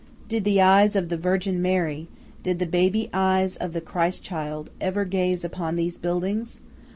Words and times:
Did 0.27 0.45
the 0.45 0.59
eyes 0.59 0.95
of 0.95 1.09
the 1.09 1.15
Virgin 1.15 1.61
Mary, 1.61 2.07
did 2.41 2.57
the 2.57 2.65
baby 2.65 3.07
eyes 3.13 3.55
of 3.55 3.71
the 3.71 3.81
Christ 3.81 4.23
Child, 4.23 4.71
ever 4.81 5.05
gaze 5.05 5.45
upon 5.45 5.75
these 5.75 5.99
buildings? 5.99 6.59